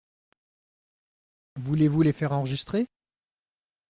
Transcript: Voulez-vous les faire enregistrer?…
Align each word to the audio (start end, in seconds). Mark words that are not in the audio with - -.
Voulez-vous 1.57 2.01
les 2.01 2.11
faire 2.11 2.31
enregistrer?… 2.31 2.87